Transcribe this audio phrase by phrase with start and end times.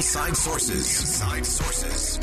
[0.00, 1.00] Inside Sources.
[1.00, 2.18] Inside Sources.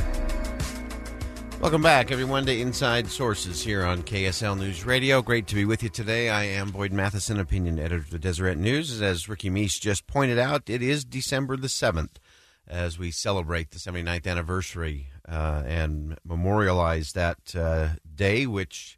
[1.62, 5.22] Welcome back, everyone, to Inside Sources here on KSL News Radio.
[5.22, 6.28] Great to be with you today.
[6.30, 9.00] I am Boyd Matheson, opinion editor of the Deseret News.
[9.00, 12.16] As Ricky Meese just pointed out, it is December the 7th
[12.68, 18.98] as we celebrate the 79th anniversary uh, and memorialize that uh, day, which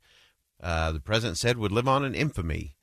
[0.64, 2.78] uh, the president said would live on in infamy.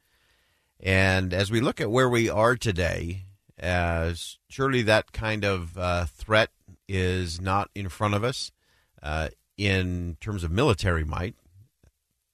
[0.79, 3.25] And as we look at where we are today,
[3.59, 6.51] as surely that kind of uh, threat
[6.89, 8.53] is not in front of us
[9.03, 11.35] uh, in terms of military might.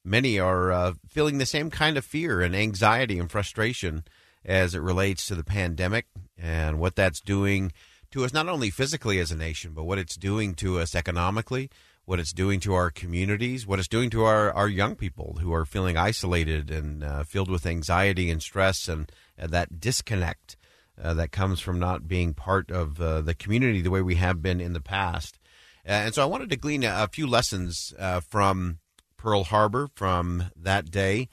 [0.05, 4.05] Many are uh, feeling the same kind of fear and anxiety and frustration
[4.45, 6.07] as it relates to the pandemic
[6.37, 7.73] and what that's doing
[8.11, 11.71] to us, not only physically as a nation, but what it's doing to us economically,
[12.05, 15.53] what it's doing to our communities, what it's doing to our, our young people who
[15.53, 20.57] are feeling isolated and uh, filled with anxiety and stress and, and that disconnect
[21.01, 24.43] uh, that comes from not being part of uh, the community the way we have
[24.43, 25.39] been in the past.
[25.87, 28.79] Uh, and so I wanted to glean a, a few lessons uh, from
[29.17, 31.29] Pearl Harbor from that day.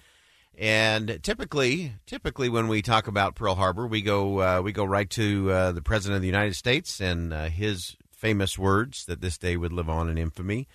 [0.58, 5.10] And typically, typically when we talk about Pearl Harbor, we go uh, we go right
[5.12, 9.56] to uh, the President of the United States and his famous words that this day
[9.56, 10.68] would live on in infamy.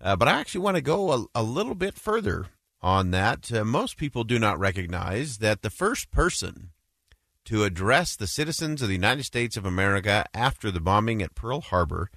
[0.00, 2.46] but I actually want to go a, a little bit further
[2.80, 3.50] on that.
[3.66, 6.70] most people do not recognize that the first person
[7.46, 11.60] to address the citizens of the United States of America after the bombing at Pearl
[11.60, 12.10] Harbor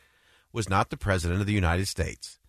[0.52, 2.40] was not the President of the United States.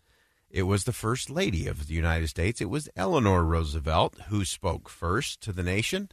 [0.50, 2.60] It was the First Lady of the United States.
[2.60, 6.08] It was Eleanor Roosevelt who spoke first to the nation.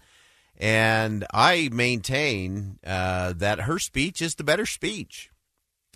[0.57, 5.31] And I maintain uh, that her speech is the better speech.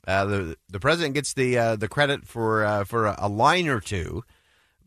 [0.08, 3.68] Uh, the the president gets the uh, the credit for uh, for a, a line
[3.68, 4.24] or two,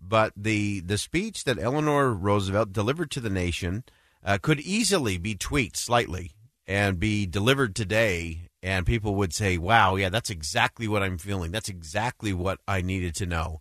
[0.01, 3.85] but the the speech that Eleanor Roosevelt delivered to the nation
[4.25, 6.33] uh, could easily be tweaked slightly
[6.67, 11.51] and be delivered today, and people would say, "Wow, yeah, that's exactly what I'm feeling.
[11.51, 13.61] That's exactly what I needed to know."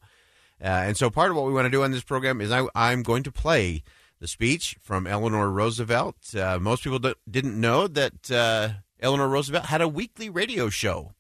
[0.62, 2.66] Uh, and so, part of what we want to do on this program is I,
[2.73, 3.84] I'm going to play
[4.19, 6.34] the speech from Eleanor Roosevelt.
[6.34, 8.69] Uh, most people didn't know that uh,
[9.02, 11.13] Eleanor Roosevelt had a weekly radio show.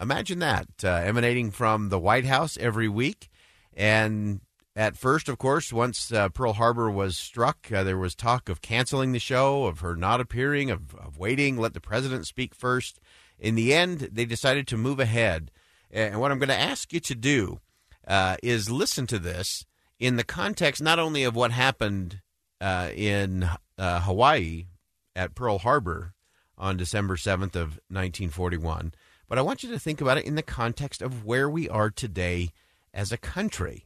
[0.00, 3.28] Imagine that, uh, emanating from the White House every week.
[3.74, 4.40] And
[4.76, 8.60] at first, of course, once uh, Pearl Harbor was struck, uh, there was talk of
[8.60, 13.00] canceling the show, of her not appearing, of, of waiting, let the president speak first.
[13.38, 15.50] In the end, they decided to move ahead.
[15.90, 17.60] And what I'm going to ask you to do
[18.06, 19.64] uh, is listen to this
[19.98, 22.20] in the context not only of what happened
[22.60, 23.48] uh, in
[23.78, 24.66] uh, Hawaii
[25.14, 26.12] at Pearl Harbor
[26.58, 28.92] on December 7th of 1941,
[29.26, 31.88] but I want you to think about it in the context of where we are
[31.88, 32.50] today
[32.92, 33.85] as a country.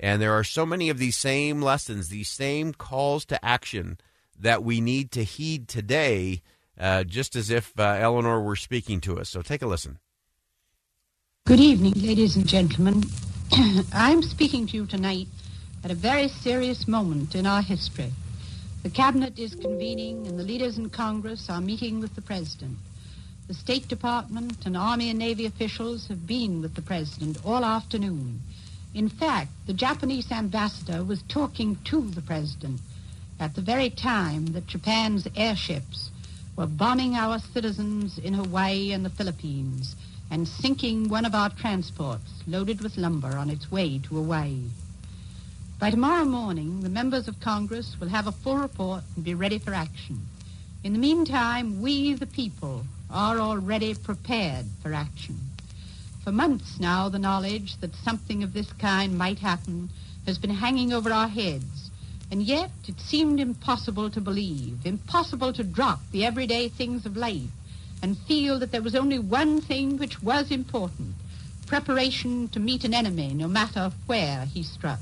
[0.00, 3.98] And there are so many of these same lessons, these same calls to action
[4.38, 6.42] that we need to heed today,
[6.78, 9.28] uh, just as if uh, Eleanor were speaking to us.
[9.28, 9.98] So take a listen.
[11.46, 13.02] Good evening, ladies and gentlemen.
[13.92, 15.26] I'm speaking to you tonight
[15.82, 18.12] at a very serious moment in our history.
[18.82, 22.76] The Cabinet is convening, and the leaders in Congress are meeting with the President.
[23.48, 28.40] The State Department and Army and Navy officials have been with the President all afternoon.
[28.98, 32.80] In fact, the Japanese ambassador was talking to the president
[33.38, 36.10] at the very time that Japan's airships
[36.56, 39.94] were bombing our citizens in Hawaii and the Philippines
[40.32, 44.64] and sinking one of our transports loaded with lumber on its way to Hawaii.
[45.78, 49.60] By tomorrow morning, the members of Congress will have a full report and be ready
[49.60, 50.26] for action.
[50.82, 55.38] In the meantime, we, the people, are already prepared for action.
[56.28, 59.88] For months now, the knowledge that something of this kind might happen
[60.26, 61.90] has been hanging over our heads.
[62.30, 67.48] And yet it seemed impossible to believe, impossible to drop the everyday things of life
[68.02, 71.14] and feel that there was only one thing which was important
[71.66, 75.00] preparation to meet an enemy, no matter where he struck.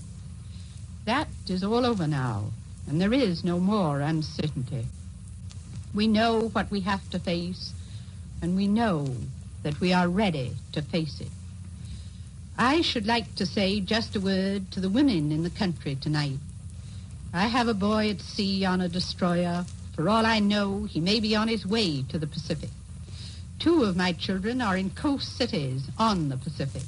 [1.06, 2.52] That is all over now,
[2.87, 4.87] and there is no more uncertainty.
[5.93, 7.72] We know what we have to face,
[8.40, 9.17] and we know
[9.67, 11.27] that we are ready to face it.
[12.57, 16.39] I should like to say just a word to the women in the country tonight.
[17.35, 19.67] I have a boy at sea on a destroyer.
[19.97, 22.71] For all I know, he may be on his way to the Pacific.
[23.59, 26.85] Two of my children are in coast cities on the Pacific.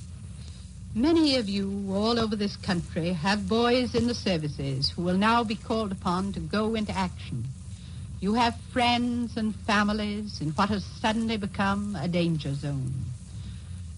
[0.94, 5.42] Many of you all over this country have boys in the services who will now
[5.42, 7.48] be called upon to go into action.
[8.20, 12.92] You have friends and families in what has suddenly become a danger zone.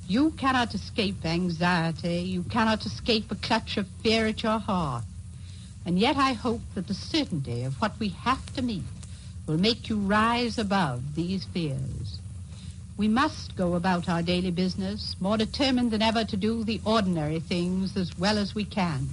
[0.06, 2.18] You cannot escape anxiety.
[2.18, 5.04] You cannot escape a clutch of fear at your heart.
[5.86, 8.84] And yet I hope that the certainty of what we have to meet
[9.46, 12.18] will make you rise above these fears.
[12.98, 17.40] We must go about our daily business more determined than ever to do the ordinary
[17.40, 19.08] things as well as we can.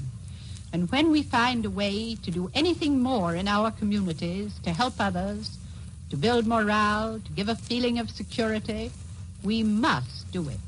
[0.73, 4.95] And when we find a way to do anything more in our communities to help
[4.99, 5.57] others,
[6.09, 8.91] to build morale, to give a feeling of security,
[9.43, 10.59] we must do it.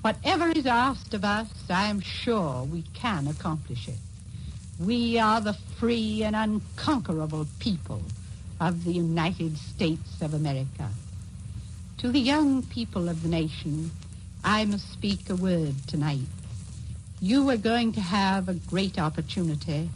[0.00, 3.98] Whatever is asked of us, I am sure we can accomplish it.
[4.78, 8.02] We are the free and unconquerable people
[8.60, 10.88] of the United States of America.
[11.98, 13.90] To the young people of the nation,
[14.44, 16.28] I must speak a word tonight.
[17.20, 19.90] You are going to have a great opportunity.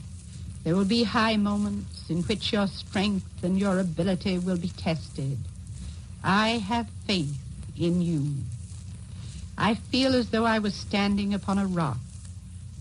[0.65, 5.39] There will be high moments in which your strength and your ability will be tested.
[6.25, 7.39] I have faith
[7.79, 8.35] in you.
[9.57, 11.99] I feel as though I was standing upon a rock.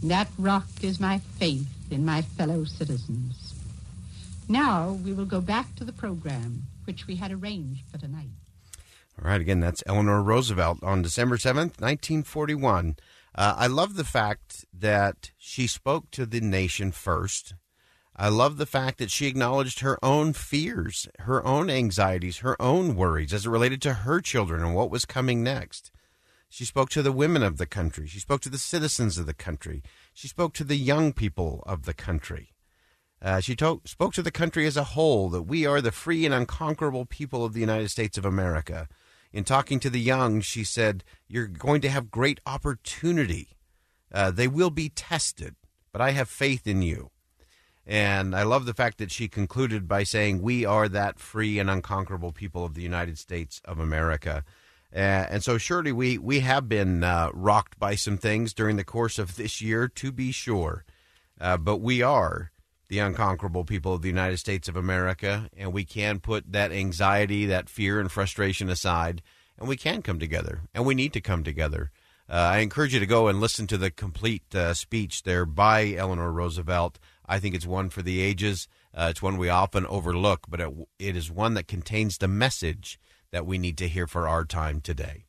[0.01, 3.53] and That rock is my faith in my fellow citizens.
[4.47, 8.29] Now we will go back to the program which we had arranged for tonight.
[9.21, 12.95] All right, again, that's Eleanor Roosevelt on December 7th, 1941.
[13.33, 17.55] Uh, I love the fact that she spoke to the nation first.
[18.15, 22.95] I love the fact that she acknowledged her own fears, her own anxieties, her own
[22.95, 25.91] worries as it related to her children and what was coming next.
[26.49, 28.07] She spoke to the women of the country.
[28.07, 29.81] She spoke to the citizens of the country.
[30.13, 32.53] She spoke to the young people of the country.
[33.21, 36.25] Uh, she to- spoke to the country as a whole that we are the free
[36.25, 38.89] and unconquerable people of the United States of America.
[39.33, 43.57] In talking to the young, she said, You're going to have great opportunity.
[44.13, 45.55] Uh, they will be tested,
[45.91, 47.11] but I have faith in you.
[47.87, 51.69] And I love the fact that she concluded by saying, We are that free and
[51.69, 54.43] unconquerable people of the United States of America.
[54.93, 54.99] Uh,
[55.29, 59.17] and so, surely, we, we have been uh, rocked by some things during the course
[59.17, 60.83] of this year, to be sure.
[61.39, 62.51] Uh, but we are
[62.91, 67.45] the unconquerable people of the United States of America, and we can put that anxiety,
[67.45, 69.21] that fear, and frustration aside,
[69.57, 71.89] and we can come together, and we need to come together.
[72.29, 75.93] Uh, I encourage you to go and listen to the complete uh, speech there by
[75.93, 76.99] Eleanor Roosevelt.
[77.25, 78.67] I think it's one for the ages.
[78.93, 82.99] Uh, it's one we often overlook, but it, it is one that contains the message
[83.31, 85.23] that we need to hear for our time today.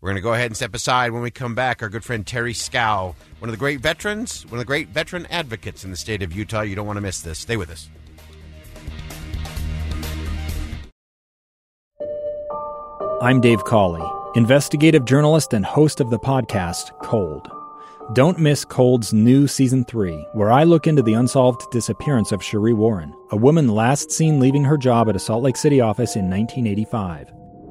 [0.00, 1.82] We're going to go ahead and step aside when we come back.
[1.82, 5.26] Our good friend Terry Schow, one of the great veterans, one of the great veteran
[5.26, 6.60] advocates in the state of Utah.
[6.60, 7.40] You don't want to miss this.
[7.40, 7.88] Stay with us.
[13.20, 17.50] I'm Dave Cawley, investigative journalist and host of the podcast Cold.
[18.12, 22.72] Don't miss Cold's new season 3, where I look into the unsolved disappearance of Cherie
[22.72, 26.30] Warren, a woman last seen leaving her job at a Salt Lake City office in
[26.30, 27.37] 1985.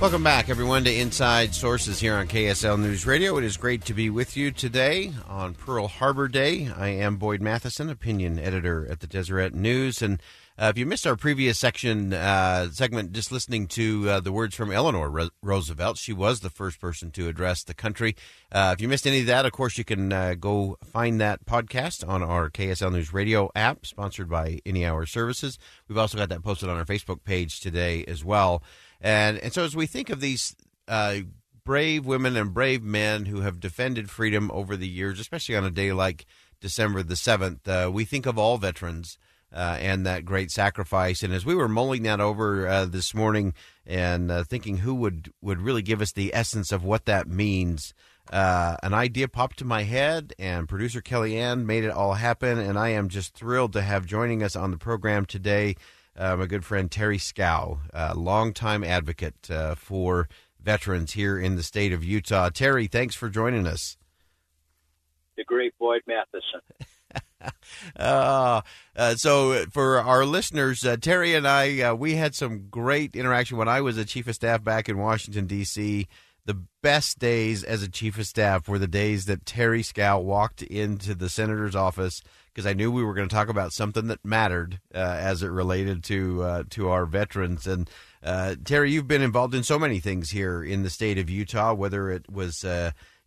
[0.00, 3.36] Welcome back, everyone, to Inside Sources here on KSL News Radio.
[3.36, 6.70] It is great to be with you today on Pearl Harbor Day.
[6.74, 10.18] I am Boyd Matheson, opinion editor at the Deseret News, and
[10.58, 14.54] uh, if you missed our previous section uh, segment, just listening to uh, the words
[14.54, 18.16] from Eleanor Ro- Roosevelt, she was the first person to address the country.
[18.50, 21.44] Uh, if you missed any of that, of course, you can uh, go find that
[21.44, 25.58] podcast on our KSL News Radio app, sponsored by Any Hour Services.
[25.88, 28.62] We've also got that posted on our Facebook page today as well.
[29.00, 30.54] And and so as we think of these
[30.88, 31.16] uh,
[31.64, 35.70] brave women and brave men who have defended freedom over the years, especially on a
[35.70, 36.26] day like
[36.60, 39.18] December the seventh, we think of all veterans
[39.52, 41.22] uh, and that great sacrifice.
[41.22, 43.54] And as we were mulling that over uh, this morning
[43.86, 47.94] and uh, thinking who would, would really give us the essence of what that means,
[48.32, 52.58] uh, an idea popped to my head, and producer Kellyanne made it all happen.
[52.58, 55.76] And I am just thrilled to have joining us on the program today
[56.16, 60.28] uh, my good friend Terry Schow, a longtime advocate uh, for
[60.62, 62.50] veterans here in the state of Utah.
[62.50, 63.96] Terry, thanks for joining us.
[65.36, 66.60] The great Boyd Matheson.
[67.96, 68.60] uh,
[68.96, 73.56] uh, so for our listeners, uh, Terry and I, uh, we had some great interaction
[73.56, 76.06] when I was a chief of staff back in Washington D.C.
[76.44, 80.62] The best days as a chief of staff were the days that Terry Schow walked
[80.62, 84.24] into the senator's office because I knew we were going to talk about something that
[84.24, 87.66] mattered uh, as it related to uh, to our veterans.
[87.66, 87.88] And
[88.64, 92.10] Terry, you've been involved in so many things here in the state of Utah, whether
[92.10, 92.64] it was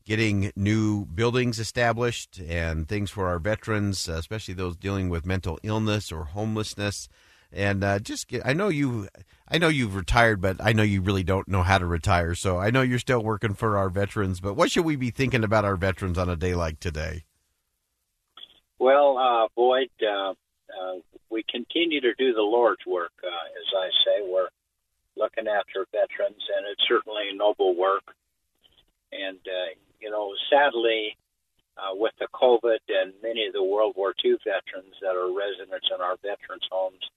[0.06, 6.12] getting new buildings established and things for our veterans, especially those dealing with mental illness
[6.12, 7.08] or homelessness.
[7.51, 9.08] And uh, just get, I know you,
[9.48, 12.34] I know you've retired, but I know you really don't know how to retire.
[12.34, 14.39] So I know you're still working for our veterans.
[14.39, 17.25] But what should we be thinking about our veterans on a day like today?
[18.84, 21.00] Well, uh, Boyd, uh, uh
[21.32, 23.13] we continue to do the Lord's work.
[23.24, 24.50] Uh, as I say, we're
[25.16, 28.04] looking after veterans, and it's certainly noble work.
[29.13, 29.72] And uh,
[30.02, 31.16] you know, sadly,
[31.78, 35.88] uh, with the COVID and many of the World War II veterans that are residents
[35.88, 37.08] in our veterans' homes,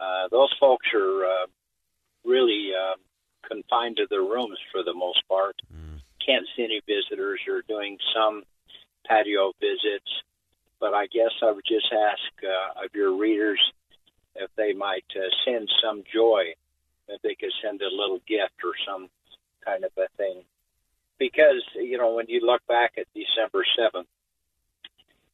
[0.00, 1.46] uh, those folks are uh,
[2.24, 2.98] really uh,
[3.46, 5.54] confined to their rooms for the most part.
[5.70, 6.02] Mm.
[6.18, 7.38] Can't see any visitors.
[7.46, 8.42] You're doing some
[9.06, 10.10] patio visits,
[10.80, 13.60] but I guess I would just ask uh, of your readers
[14.34, 16.54] if they might uh, send some joy,
[17.08, 19.08] if they could send a little gift or some
[19.64, 20.42] kind of a thing.
[21.18, 24.08] Because you know when you look back at December seventh,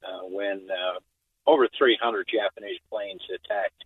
[0.03, 0.99] uh, when uh,
[1.47, 3.85] over 300 Japanese planes attacked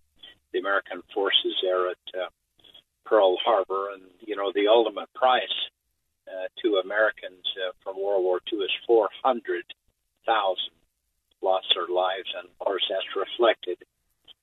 [0.53, 2.29] the American forces there at uh,
[3.05, 5.43] Pearl Harbor, and you know the ultimate price
[6.27, 10.80] uh, to Americans uh, from World War II is 400,000
[11.43, 13.79] lost their lives, and of course that's reflected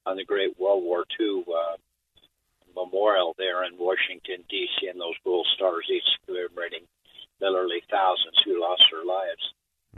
[0.06, 1.78] on the Great World War II uh,
[2.76, 4.88] memorial there in Washington D.C.
[4.88, 6.86] and those gold stars each commemorating
[7.42, 9.44] literally thousands who lost their lives.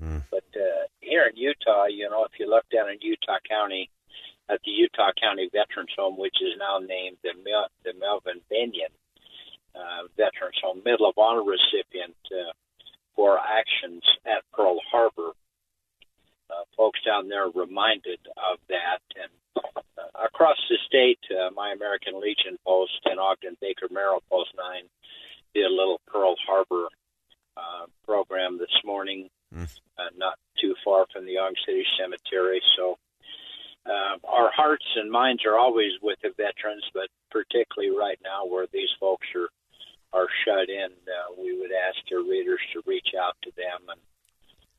[0.01, 0.23] Mm.
[0.31, 3.89] But uh, here in Utah, you know, if you look down in Utah County
[4.49, 8.91] at the Utah County Veterans Home, which is now named the, Mel- the Melvin Bennion
[9.75, 12.51] uh, Veterans Home, Medal of Honor recipient uh,
[13.15, 14.78] for actions at Pearl
[17.09, 19.01] down there reminded of that.
[19.17, 24.51] And uh, across the state, uh, my American Legion post in Ogden Baker Merrill Post
[24.55, 24.83] 9
[25.55, 26.87] did a little Pearl Harbor
[27.57, 29.63] uh, program this morning, mm.
[29.97, 32.61] uh, not too far from the Young City Cemetery.
[32.77, 32.97] So
[33.85, 38.67] uh, our hearts and minds are always with the veterans, but particularly right now where
[38.71, 39.49] these folks are
[40.11, 44.01] are shut in, uh, we would ask your readers to reach out to them, and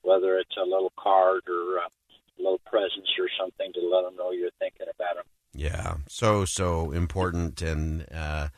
[0.03, 4.17] whether it's a little card or uh, a little presence or something to let them
[4.17, 5.25] know you're thinking about them.
[5.53, 8.49] Yeah, so so important, and uh,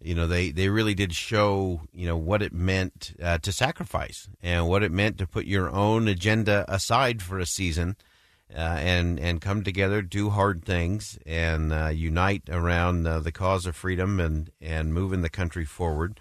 [0.00, 4.28] you know they they really did show you know what it meant uh, to sacrifice
[4.42, 7.96] and what it meant to put your own agenda aside for a season
[8.52, 13.66] uh, and and come together do hard things and uh, unite around uh, the cause
[13.66, 16.18] of freedom and and moving the country forward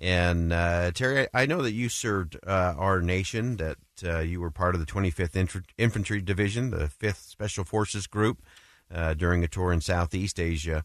[0.00, 3.56] and uh, Terry, I know that you served uh, our nation.
[3.56, 3.78] That
[4.24, 8.38] you were part of the 25th Infantry Division, the 5th Special Forces Group,
[9.16, 10.84] during a tour in Southeast Asia.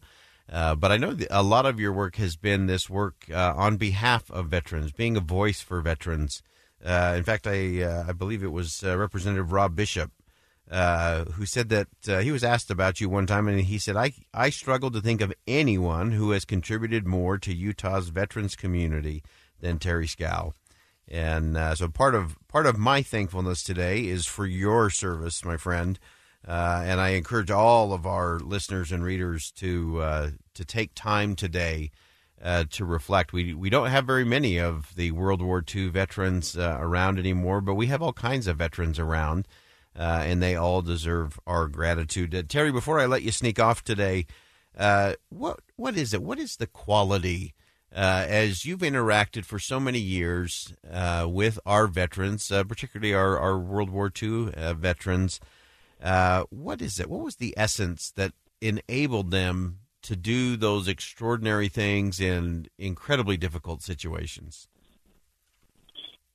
[0.50, 3.76] Uh, but I know a lot of your work has been this work uh, on
[3.76, 6.42] behalf of veterans, being a voice for veterans.
[6.84, 10.12] Uh, in fact, I uh, I believe it was uh, Representative Rob Bishop
[10.70, 11.88] who said that
[12.22, 15.20] he was asked about you one time, and he said, "I I struggle to think
[15.22, 19.22] of anyone who has contributed more to Utah's veterans community
[19.60, 20.52] than Terry Schow."
[21.08, 25.98] And so part of part of my thankfulness today is for your service, my friend.
[26.46, 31.36] Uh, and I encourage all of our listeners and readers to uh, to take time
[31.36, 31.90] today
[32.42, 33.32] uh, to reflect.
[33.32, 37.62] We we don't have very many of the World War II veterans uh, around anymore,
[37.62, 39.48] but we have all kinds of veterans around,
[39.98, 42.34] uh, and they all deserve our gratitude.
[42.34, 44.26] Uh, Terry, before I let you sneak off today,
[45.30, 46.22] what what is it?
[46.22, 47.54] What is the quality?
[47.96, 50.74] as you've interacted for so many years
[51.24, 55.38] with our veterans, particularly our, our World War II veterans,
[56.04, 57.08] uh, what is it?
[57.08, 63.80] What was the essence that enabled them to do those extraordinary things in incredibly difficult
[63.82, 64.68] situations?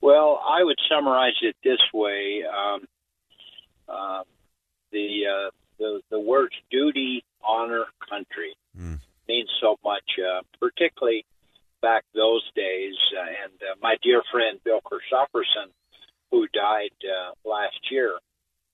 [0.02, 2.86] Well, I would summarize it this way: um,
[3.88, 4.24] uh,
[4.92, 9.00] the, uh, the the words "duty, honor, country" mm.
[9.28, 11.26] means so much, uh, particularly
[11.82, 12.96] back those days.
[13.16, 15.70] Uh, and uh, my dear friend Bill Christoffersen,
[16.32, 16.90] who died
[17.46, 18.18] last year,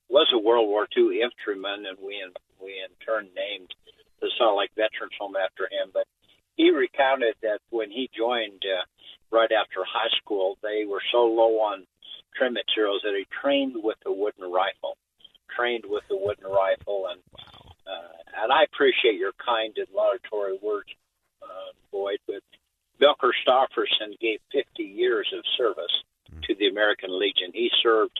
[0.09, 2.31] was a World War II infantryman, and we in,
[2.61, 3.73] we in turn named
[4.21, 5.91] the Salt Lake Veterans Home after him.
[5.93, 6.07] But
[6.55, 8.85] he recounted that when he joined uh,
[9.31, 11.85] right after high school, they were so low on
[12.35, 14.97] trim materials that he trained with a wooden rifle,
[15.55, 17.21] trained with the wooden rifle, and
[17.85, 20.89] uh, and I appreciate your kind and laudatory words,
[21.41, 22.17] uh, Boyd.
[22.27, 22.41] But
[22.99, 25.91] Bill Christoffersen gave 50 years of service
[26.43, 27.51] to the American Legion.
[27.53, 28.19] He served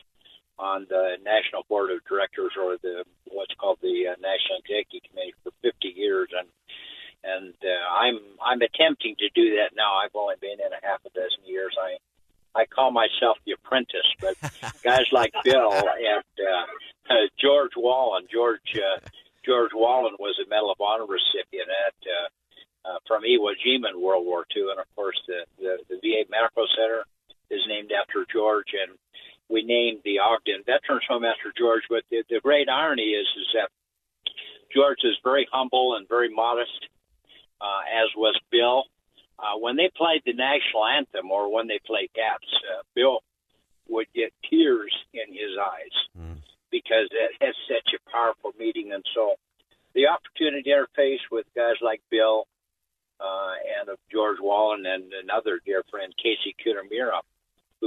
[0.58, 5.34] on the National Board of Directors or the what's called the uh, National Executive Committee
[5.44, 6.48] for 50 years, and
[7.24, 9.96] and uh, I'm I'm attempting to do that now.
[10.00, 11.74] I've only been in a half a dozen years.
[11.76, 11.98] I
[12.56, 14.36] I call myself the apprentice, but
[14.82, 19.00] guys like Bill and uh, uh, George Wahlen, George uh,
[19.44, 22.28] George Wahlen was a Medal of Honor recipient at uh,
[22.88, 26.24] uh, from Iwo Jima in World War II, and of course the, the the VA
[26.30, 27.04] Medical Center
[27.50, 28.96] is named after George, and
[29.48, 31.82] we named the Ogden Veterans Home after George.
[31.88, 33.70] But the, the great irony is is that
[34.74, 36.88] George is very humble and very modest,
[37.60, 38.84] uh, as was Bill.
[39.38, 43.20] Uh, when they played the national anthem or when they played taps, uh, Bill
[43.88, 46.42] would get tears in his eyes Mm.
[46.70, 48.92] because it has such a powerful meeting.
[48.92, 49.34] And so
[49.94, 52.46] the opportunity to interface with guys like Bill
[53.20, 57.20] uh, and of George Wahlen and another dear friend, Casey Kutamira,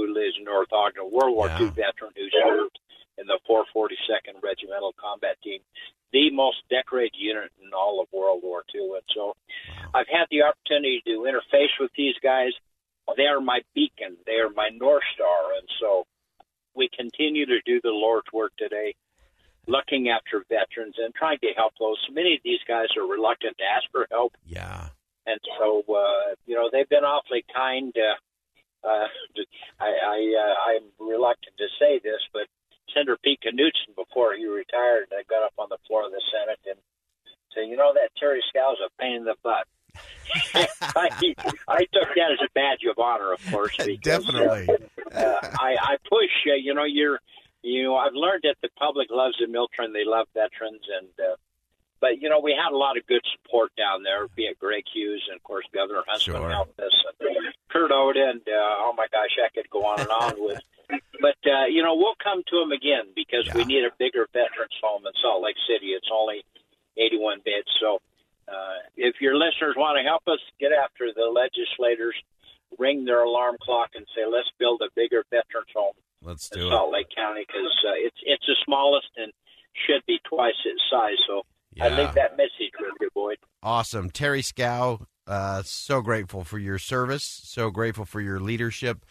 [0.06, 2.78] who lives in North Ogden, World War II veteran who served
[3.18, 5.60] in the 442nd Regimental Combat Team,
[6.12, 8.96] the most decorated unit in all of World War II.
[8.96, 9.36] And so
[9.94, 12.52] I've had the opportunity to interface with these guys.
[13.16, 14.16] They are my beacon.
[14.26, 15.54] They are my North Star.
[15.58, 16.06] And so
[16.74, 18.94] we continue to do the Lord's work today,
[19.66, 21.98] looking after veterans and trying to help those.
[22.12, 24.32] Many of these guys are reluctant to ask for help.
[24.46, 24.88] Yeah.
[25.26, 27.94] And so, uh, you know, they've been awfully kind.
[27.96, 28.16] Uh,
[28.84, 29.06] uh,
[29.80, 32.46] I, I, uh, I'm reluctant to say this, but
[32.94, 36.60] Senator Pete Knudson, before he retired, I got up on the floor of the Senate
[36.66, 36.78] and
[37.54, 39.66] said, you know, that Terry Schow's a pain in the butt.
[40.54, 41.10] I,
[41.66, 43.74] I took that as a badge of honor, of course.
[43.78, 44.68] Because, Definitely.
[45.12, 46.30] Uh, I, I push.
[46.46, 47.18] Uh, you know, you're.
[47.62, 51.08] You know, I've learned that the public loves the military and they love veterans, and
[51.20, 51.36] uh,
[52.00, 54.84] but you know, we had a lot of good support down there, be it Greg
[54.94, 56.50] Hughes and of course Governor Huntsman Sure.
[56.50, 60.10] helped us, and Curt Oda, and uh, oh my gosh, I could go on and
[60.10, 60.60] on with.
[61.20, 64.74] But uh, you know, we'll come to them again because we need a bigger veterans
[64.82, 65.94] home in Salt Lake City.
[65.94, 66.42] It's only
[66.96, 68.00] 81 beds, so
[68.50, 72.16] uh, if your listeners want to help us get after the legislators,
[72.78, 76.66] ring their alarm clock and say, let's build a bigger veterans home Let's in do
[76.66, 76.70] it.
[76.70, 79.32] Salt Lake County because uh, it's it's the smallest and
[79.86, 81.16] should be twice its size.
[81.26, 81.42] So
[81.80, 83.38] I leave that message with you, Boyd.
[83.62, 84.10] Awesome.
[84.10, 89.06] Terry Schow, uh, so grateful for your service, so grateful for your leadership,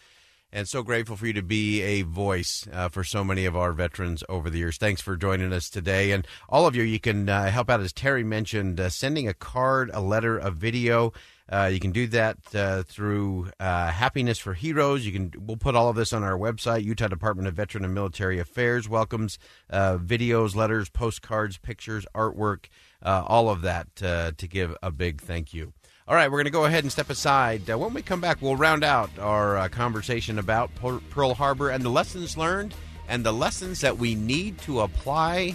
[0.52, 3.72] and so grateful for you to be a voice uh, for so many of our
[3.72, 4.76] veterans over the years.
[4.76, 6.12] Thanks for joining us today.
[6.12, 9.32] And all of you, you can uh, help out, as Terry mentioned, uh, sending a
[9.32, 11.14] card, a letter, a video.
[11.50, 15.06] Uh, you can do that uh, through Happiness for Heroes.
[15.06, 15.32] You can.
[15.38, 16.84] We'll put all of this on our website.
[16.84, 19.38] Utah Department of Veteran and Military Affairs welcomes
[19.72, 22.66] videos, letters, postcards, pictures, artwork,
[23.02, 25.72] all of that to give a big thank you.
[26.10, 27.70] All right, we're going to go ahead and step aside.
[27.70, 31.70] Uh, when we come back, we'll round out our uh, conversation about Pearl Pearl Harbor
[31.70, 32.74] and the lessons learned
[33.06, 35.54] and the lessons that we need to apply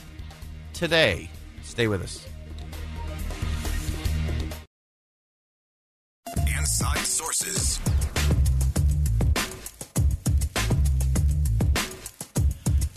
[0.72, 1.30] today.
[1.62, 2.26] Stay with us.
[6.48, 7.82] Inside Sources.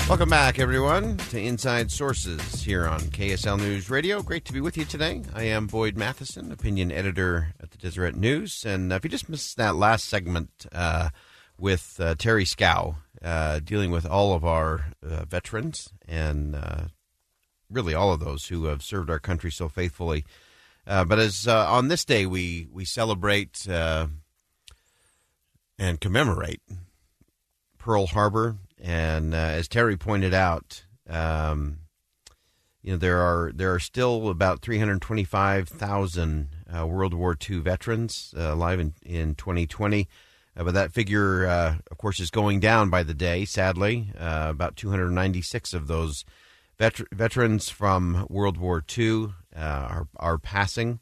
[0.08, 4.22] Welcome back, everyone, to Inside Sources here on KSL News Radio.
[4.22, 5.20] Great to be with you today.
[5.34, 8.64] I am Boyd Matheson, opinion editor at the Deseret News.
[8.64, 11.10] And if you just missed that last segment uh,
[11.58, 16.84] with uh, Terry Schow, uh, dealing with all of our uh, veterans and uh,
[17.70, 20.24] really all of those who have served our country so faithfully.
[20.86, 24.06] Uh, but as uh, on this day, we we celebrate uh,
[25.78, 26.62] and commemorate
[27.76, 31.78] Pearl Harbor, and uh, as Terry pointed out, um,
[32.82, 38.52] you know there are there are still about 325,000 uh, World War II veterans uh,
[38.52, 40.08] alive in in 2020.
[40.56, 43.44] Uh, but that figure, uh, of course, is going down by the day.
[43.44, 46.24] Sadly, uh, about 296 of those
[46.78, 51.00] vet- veterans from World War II are are passing.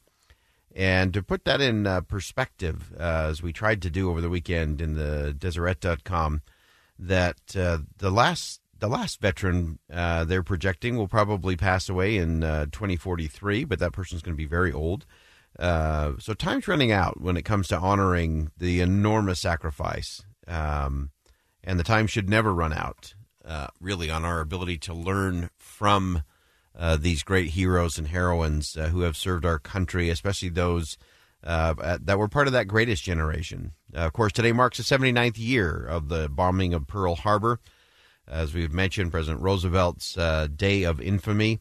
[0.75, 4.93] And to put that in perspective, as we tried to do over the weekend in
[4.93, 6.43] the Deseret.com,
[6.99, 12.45] that uh, the last the last veteran uh, they're projecting will probably pass away in
[12.45, 15.07] uh, 2043, but that person's going to be very old.
[15.59, 21.11] Uh, so time's running out when it comes to honoring the enormous sacrifice, um,
[21.65, 23.15] and the time should never run out.
[23.45, 26.23] Uh, really, on our ability to learn from
[26.99, 30.99] these great heroes and heroines who have served our country, especially those
[31.45, 33.73] uh, that were part of that greatest generation.
[33.95, 37.61] Uh, of course, today marks the 79th year of the bombing of Pearl Harbor.
[38.27, 41.61] As we've mentioned, President Roosevelt's uh, day of infamy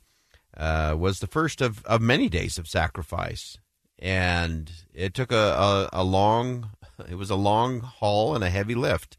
[0.57, 3.57] uh, was the first of, of many days of sacrifice.
[3.99, 6.71] And it took a, a, a long,
[7.09, 9.17] it was a long haul and a heavy lift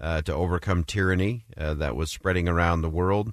[0.00, 3.32] uh, to overcome tyranny uh, that was spreading around the world.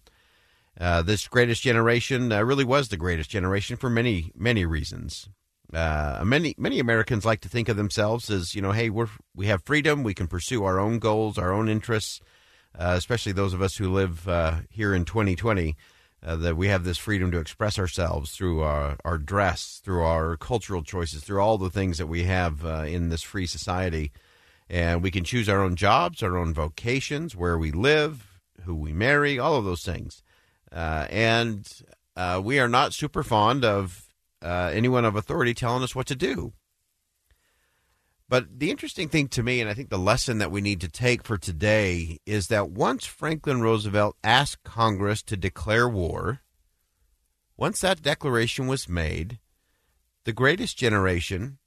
[0.79, 5.29] Uh, this greatest generation uh, really was the greatest generation for many, many reasons.
[5.73, 9.47] Uh, many many Americans like to think of themselves as you know, hey, we're we
[9.47, 12.21] have freedom, we can pursue our own goals, our own interests,
[12.77, 15.75] uh, especially those of us who live uh, here in 2020.
[16.23, 20.35] Uh, that we have this freedom to express ourselves through our, our dress, through our
[20.37, 24.11] cultural choices, through all the things that we have uh, in this free society,
[24.67, 28.91] and we can choose our own jobs, our own vocations, where we live, who we
[28.91, 30.23] marry, all of those things.
[30.71, 31.83] Uh, and
[32.41, 34.04] we are not super fond of
[34.41, 36.53] uh, anyone of authority telling us what to do.
[38.27, 40.87] But the interesting thing to me, and I think the lesson that we need to
[40.87, 46.41] take for today, is that once Franklin Roosevelt asked Congress to declare war,
[47.55, 49.39] once that declaration was made,
[50.23, 51.59] the greatest generation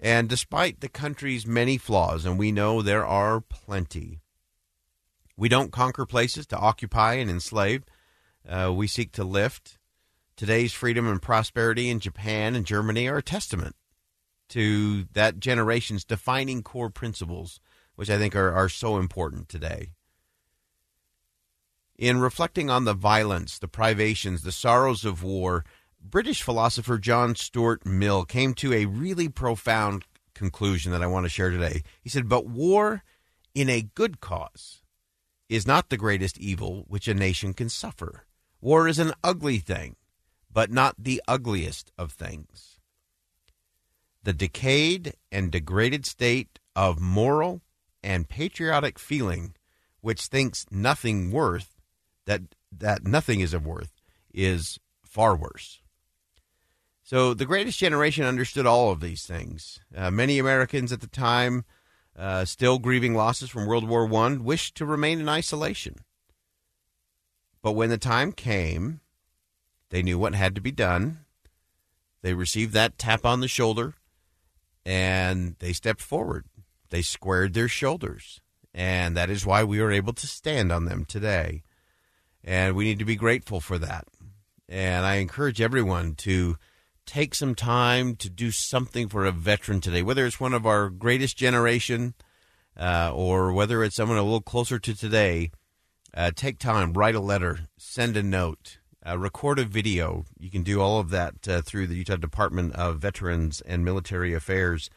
[0.00, 4.20] and despite the country's many flaws, and we know there are plenty,
[5.36, 7.84] we don't conquer places to occupy and enslave.
[8.48, 9.78] Uh, we seek to lift.
[10.36, 13.76] Today's freedom and prosperity in Japan and Germany are a testament
[14.48, 17.60] to that generation's defining core principles,
[17.96, 19.90] which I think are, are so important today.
[21.96, 25.64] In reflecting on the violence, the privations, the sorrows of war,
[26.10, 31.30] British philosopher John Stuart Mill came to a really profound conclusion that I want to
[31.30, 31.82] share today.
[32.00, 33.02] He said, But war
[33.54, 34.82] in a good cause
[35.50, 38.24] is not the greatest evil which a nation can suffer.
[38.60, 39.96] War is an ugly thing,
[40.50, 42.78] but not the ugliest of things.
[44.22, 47.60] The decayed and degraded state of moral
[48.02, 49.54] and patriotic feeling
[50.00, 51.76] which thinks nothing worth
[52.24, 52.42] that
[52.72, 54.00] that nothing is of worth
[54.32, 55.80] is far worse.
[57.08, 59.80] So the greatest generation understood all of these things.
[59.96, 61.64] Uh, many Americans at the time,
[62.14, 66.04] uh, still grieving losses from World War One, wished to remain in isolation.
[67.62, 69.00] But when the time came,
[69.88, 71.20] they knew what had to be done.
[72.20, 73.94] They received that tap on the shoulder,
[74.84, 76.44] and they stepped forward.
[76.90, 78.42] They squared their shoulders,
[78.74, 81.62] and that is why we are able to stand on them today.
[82.44, 84.06] And we need to be grateful for that.
[84.68, 86.58] And I encourage everyone to
[87.08, 90.90] take some time to do something for a veteran today, whether it's one of our
[90.90, 92.12] greatest generation
[92.76, 95.50] uh, or whether it's someone a little closer to today.
[96.14, 100.24] Uh, take time, write a letter, send a note, uh, record a video.
[100.38, 104.34] You can do all of that uh, through the Utah Department of Veterans and Military
[104.34, 104.90] Affairs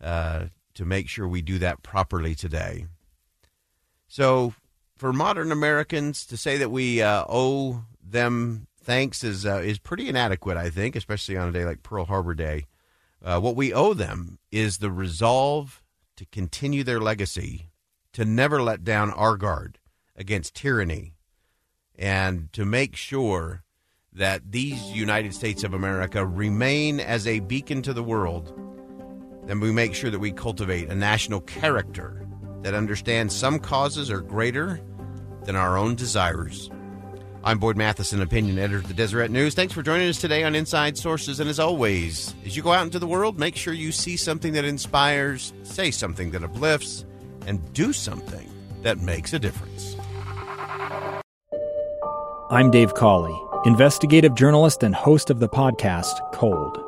[0.00, 2.86] uh, to make sure we do that properly today.
[4.06, 4.54] So,
[4.96, 10.08] for modern Americans to say that we uh, owe them thanks is uh, is pretty
[10.08, 12.66] inadequate, I think, especially on a day like Pearl Harbor Day.
[13.22, 15.82] Uh, what we owe them is the resolve
[16.16, 17.70] to continue their legacy,
[18.12, 19.78] to never let down our guard
[20.16, 21.14] against tyranny,
[21.96, 23.62] and to make sure
[24.12, 28.52] that these United States of America remain as a beacon to the world.
[29.44, 32.26] Then we make sure that we cultivate a national character
[32.62, 34.80] that understands some causes are greater
[35.44, 36.70] than our own desires.
[37.44, 39.54] I'm Boyd Matheson, opinion editor of the Deseret News.
[39.54, 41.40] Thanks for joining us today on Inside Sources.
[41.40, 44.52] And as always, as you go out into the world, make sure you see something
[44.54, 47.04] that inspires, say something that uplifts,
[47.46, 48.48] and do something
[48.82, 49.96] that makes a difference.
[52.50, 56.87] I'm Dave Cawley investigative journalist and host of the podcast Cold.